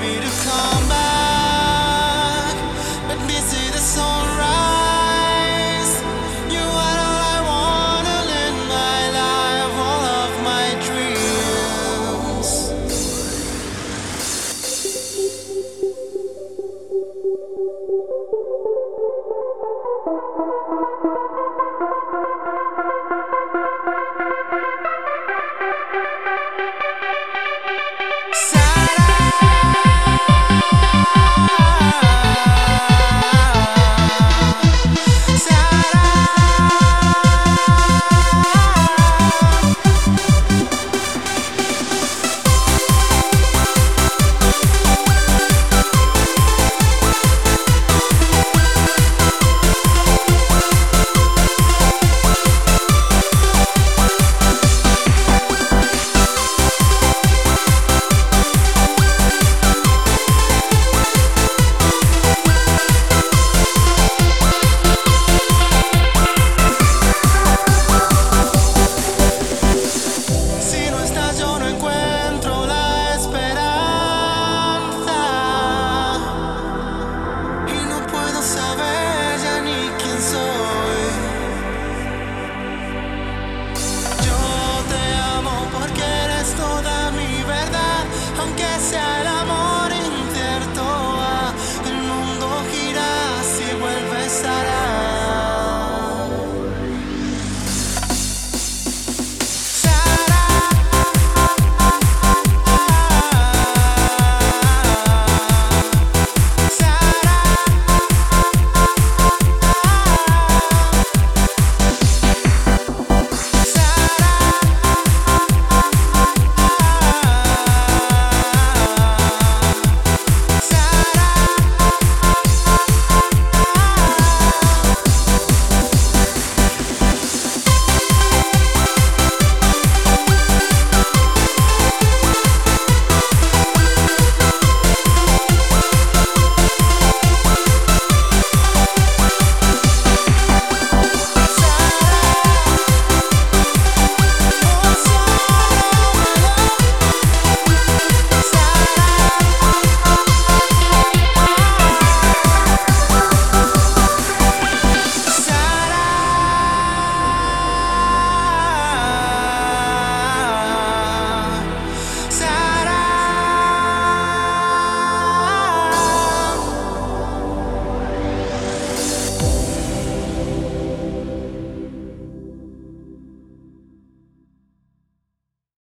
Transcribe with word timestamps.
baby 0.00 0.20
to 0.20 0.30
come. 0.44 0.87